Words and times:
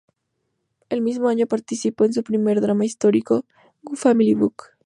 El 0.89 1.01
mismo 1.03 1.29
año 1.29 1.45
participó 1.45 2.05
en 2.05 2.13
su 2.13 2.23
primer 2.23 2.59
drama 2.59 2.85
histórico, 2.85 3.45
Gu 3.83 3.95
Family 3.95 4.33
Book. 4.33 4.69